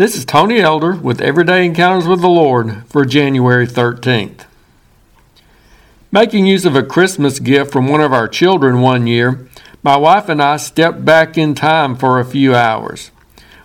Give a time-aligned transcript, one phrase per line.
[0.00, 4.46] This is Tony Elder with Everyday Encounters with the Lord for January 13th.
[6.10, 9.46] Making use of a Christmas gift from one of our children one year,
[9.82, 13.10] my wife and I stepped back in time for a few hours.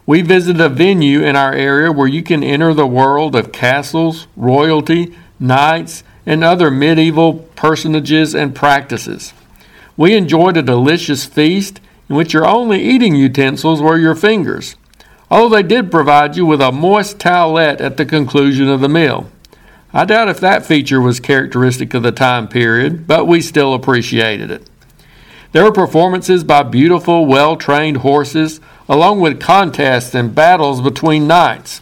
[0.06, 4.28] We visited a venue in our area where you can enter the world of castles,
[4.36, 9.34] royalty, knights, and other medieval personages and practices.
[9.96, 11.80] We enjoyed a delicious feast
[12.10, 14.76] in which your only eating utensils were your fingers,
[15.36, 19.30] although they did provide you with a moist towelette at the conclusion of the meal.
[19.94, 24.50] I doubt if that feature was characteristic of the time period, but we still appreciated
[24.50, 24.70] it.
[25.52, 31.82] There were performances by beautiful, well trained horses, along with contests and battles between knights.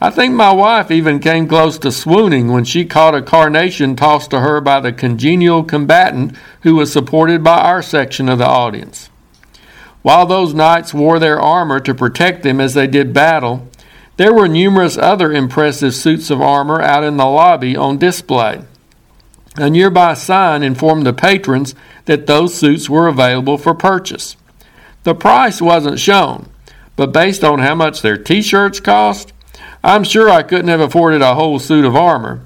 [0.00, 4.30] I think my wife even came close to swooning when she caught a carnation tossed
[4.30, 9.10] to her by the congenial combatant who was supported by our section of the audience.
[10.04, 13.66] While those knights wore their armor to protect them as they did battle,
[14.18, 18.62] there were numerous other impressive suits of armor out in the lobby on display.
[19.56, 21.74] A nearby sign informed the patrons
[22.04, 24.36] that those suits were available for purchase.
[25.04, 26.50] The price wasn't shown,
[26.96, 29.32] but based on how much their t shirts cost,
[29.82, 32.42] I'm sure I couldn't have afforded a whole suit of armor.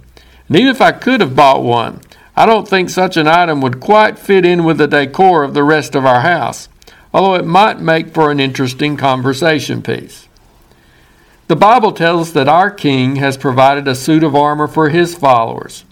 [0.47, 2.03] And even if I could have bought one,
[2.37, 5.65] I don't think such an item would quite fit in with the decor of the
[5.65, 6.69] rest of our house,
[7.13, 10.29] although it might make for an interesting conversation piece.
[11.49, 15.15] The Bible tells us that our King has provided a suit of armor for his
[15.15, 15.85] followers.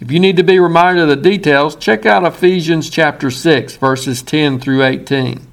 [0.00, 4.22] If you need to be reminded of the details, check out Ephesians chapter 6, verses
[4.22, 5.46] 10 through 18.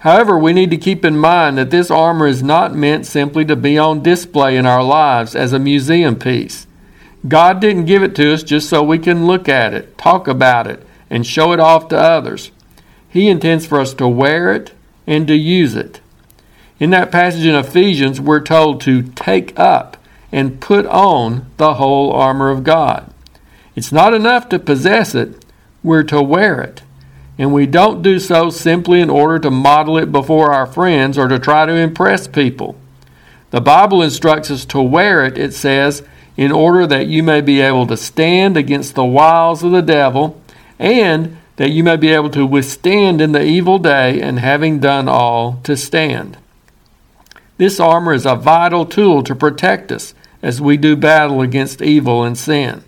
[0.00, 3.56] However, we need to keep in mind that this armor is not meant simply to
[3.56, 6.66] be on display in our lives as a museum piece.
[7.26, 10.68] God didn't give it to us just so we can look at it, talk about
[10.68, 12.52] it, and show it off to others.
[13.08, 14.72] He intends for us to wear it
[15.06, 16.00] and to use it.
[16.78, 19.96] In that passage in Ephesians, we're told to take up
[20.30, 23.12] and put on the whole armor of God.
[23.74, 25.44] It's not enough to possess it,
[25.82, 26.82] we're to wear it.
[27.38, 31.28] And we don't do so simply in order to model it before our friends or
[31.28, 32.76] to try to impress people.
[33.50, 36.02] The Bible instructs us to wear it, it says,
[36.36, 40.40] in order that you may be able to stand against the wiles of the devil
[40.78, 45.08] and that you may be able to withstand in the evil day and having done
[45.08, 46.38] all to stand.
[47.56, 52.22] This armor is a vital tool to protect us as we do battle against evil
[52.22, 52.84] and sin.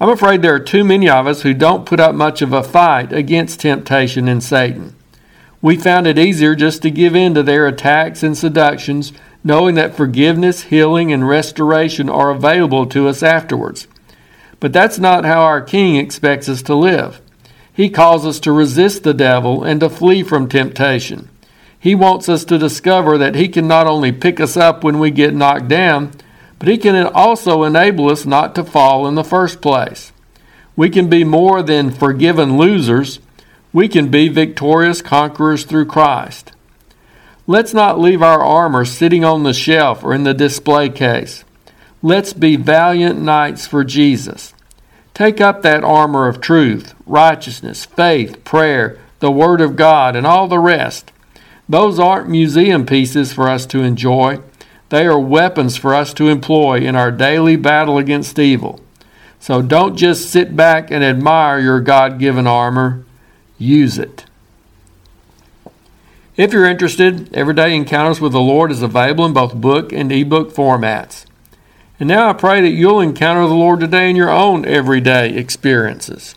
[0.00, 2.64] I'm afraid there are too many of us who don't put up much of a
[2.64, 4.96] fight against temptation and Satan.
[5.62, 9.12] We found it easier just to give in to their attacks and seductions,
[9.44, 13.86] knowing that forgiveness, healing, and restoration are available to us afterwards.
[14.58, 17.20] But that's not how our King expects us to live.
[17.80, 21.30] He calls us to resist the devil and to flee from temptation.
[21.78, 25.10] He wants us to discover that He can not only pick us up when we
[25.10, 26.12] get knocked down,
[26.58, 30.12] but He can also enable us not to fall in the first place.
[30.76, 33.18] We can be more than forgiven losers,
[33.72, 36.52] we can be victorious conquerors through Christ.
[37.46, 41.46] Let's not leave our armor sitting on the shelf or in the display case.
[42.02, 44.52] Let's be valiant knights for Jesus.
[45.14, 50.48] Take up that armor of truth, righteousness, faith, prayer, the Word of God, and all
[50.48, 51.12] the rest
[51.70, 54.40] those aren't museum pieces for us to enjoy.
[54.88, 58.80] They are weapons for us to employ in our daily battle against evil.
[59.38, 63.04] So don't just sit back and admire your God given armor,
[63.56, 64.24] use it.
[66.36, 70.52] If you're interested, Everyday Encounters with the Lord is available in both book and ebook
[70.52, 71.24] formats.
[72.00, 76.34] And now I pray that you'll encounter the Lord today in your own everyday experiences.